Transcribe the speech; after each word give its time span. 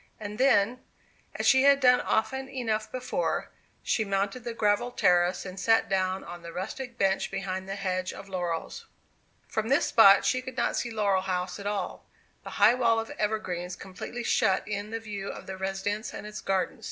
And 0.19 0.39
then, 0.39 0.79
as 1.35 1.45
she 1.45 1.61
had 1.61 1.79
done 1.79 2.01
often 2.01 2.49
enough 2.49 2.91
before, 2.91 3.51
she 3.83 4.03
mounted 4.03 4.43
the 4.43 4.55
gravelled 4.55 4.97
terrace, 4.97 5.45
and 5.45 5.59
sat 5.59 5.89
down 5.89 6.23
on 6.23 6.43
a 6.43 6.51
rustic 6.51 6.97
bench 6.97 7.29
behind 7.29 7.69
the 7.69 7.75
hedge 7.75 8.11
of 8.11 8.27
laurels. 8.27 8.87
From 9.47 9.69
this 9.69 9.85
spot 9.85 10.25
she 10.25 10.41
could 10.41 10.57
not 10.57 10.75
see 10.75 10.89
Laurel 10.89 11.21
House 11.21 11.59
at 11.59 11.67
all. 11.67 12.07
The 12.43 12.49
high 12.57 12.73
wall 12.73 12.99
of 12.99 13.11
evergreens 13.11 13.75
completely 13.75 14.23
shut 14.23 14.67
in 14.67 14.89
the 14.89 14.99
view 14.99 15.27
of 15.29 15.45
the 15.45 15.55
residence 15.55 16.15
and 16.15 16.25
its 16.25 16.41
garden. 16.41 16.79